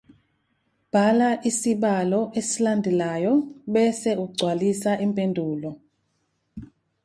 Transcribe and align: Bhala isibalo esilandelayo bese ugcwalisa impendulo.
Bhala 0.91 1.27
isibalo 1.49 2.21
esilandelayo 2.39 3.33
bese 3.73 4.09
ugcwalisa 4.23 4.91
impendulo. 5.05 5.69